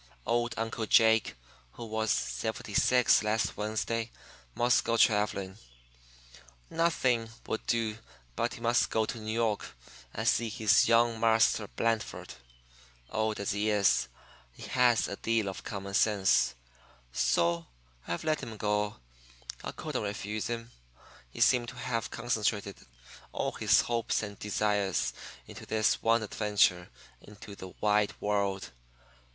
Old 0.25 0.55
Uncle 0.57 0.87
Jake, 0.87 1.35
who 1.73 1.85
was 1.85 2.09
seventy 2.09 2.73
six 2.73 3.21
last 3.21 3.55
Wednesday, 3.55 4.09
must 4.55 4.83
go 4.83 4.97
travelling. 4.97 5.59
Nothing 6.71 7.29
would 7.45 7.63
do 7.67 7.99
but 8.35 8.55
he 8.55 8.61
must 8.61 8.89
go 8.89 9.05
to 9.05 9.19
New 9.19 9.31
York 9.31 9.63
and 10.11 10.27
see 10.27 10.49
his 10.49 10.87
"young 10.87 11.19
Marster 11.19 11.67
Blandford." 11.67 12.33
Old 13.11 13.39
as 13.39 13.51
he 13.51 13.69
is, 13.69 14.07
he 14.53 14.63
has 14.63 15.07
a 15.07 15.17
deal 15.17 15.47
of 15.47 15.63
common 15.63 15.93
sense, 15.93 16.55
so 17.11 17.67
I've 18.07 18.23
let 18.23 18.41
him 18.41 18.57
go. 18.57 18.95
I 19.63 19.71
couldn't 19.71 20.01
refuse 20.01 20.47
him 20.47 20.71
he 21.29 21.41
seemed 21.41 21.69
to 21.69 21.75
have 21.75 22.09
concentrated 22.09 22.87
all 23.33 23.51
his 23.51 23.81
hopes 23.81 24.23
and 24.23 24.39
desires 24.39 25.13
into 25.45 25.67
this 25.67 26.01
one 26.01 26.23
adventure 26.23 26.89
into 27.21 27.55
the 27.55 27.67
wide 27.79 28.19
world. 28.19 28.71